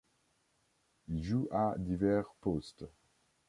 Il 1.09 1.21
joue 1.23 1.47
à 1.51 1.75
divers 1.77 2.25
postes. 2.41 2.85